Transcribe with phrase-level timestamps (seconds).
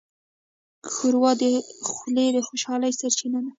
[0.91, 1.43] ښوروا د
[1.89, 3.49] خولې د خوشحالۍ سرچینه ده.